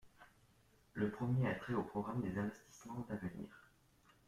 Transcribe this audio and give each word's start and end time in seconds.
Le 0.95 1.11
premier 1.11 1.47
a 1.47 1.53
trait 1.53 1.75
au 1.75 1.83
programme 1.83 2.23
des 2.23 2.35
investissements 2.39 3.05
d’avenir. 3.07 3.69